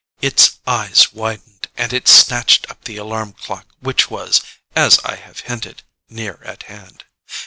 Its 0.19 0.57
eyes 0.65 1.13
widened 1.13 1.67
and 1.77 1.93
it 1.93 2.07
snatched 2.07 2.67
up 2.71 2.85
the 2.85 2.97
alarm 2.97 3.33
clock 3.33 3.67
which 3.81 4.09
was, 4.09 4.41
as 4.75 4.97
I 5.05 5.13
have 5.15 5.41
hinted, 5.41 5.83
near 6.09 6.39
at 6.43 6.63
hand. 6.63 7.03